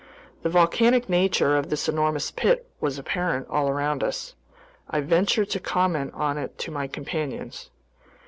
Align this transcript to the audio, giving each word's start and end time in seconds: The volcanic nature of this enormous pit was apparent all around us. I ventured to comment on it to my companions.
The 0.41 0.49
volcanic 0.49 1.09
nature 1.09 1.55
of 1.55 1.69
this 1.69 1.87
enormous 1.87 2.31
pit 2.31 2.67
was 2.79 2.97
apparent 2.97 3.45
all 3.51 3.69
around 3.69 4.03
us. 4.03 4.33
I 4.89 4.99
ventured 4.99 5.51
to 5.51 5.59
comment 5.59 6.15
on 6.15 6.39
it 6.39 6.57
to 6.57 6.71
my 6.71 6.87
companions. 6.87 7.69